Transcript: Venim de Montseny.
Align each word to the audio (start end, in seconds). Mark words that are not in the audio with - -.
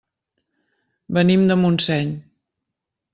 Venim 1.17 1.45
de 1.51 1.57
Montseny. 1.65 2.11